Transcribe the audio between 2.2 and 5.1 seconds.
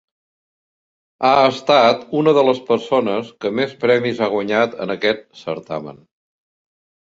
una de les persones que més premis ha guanyat en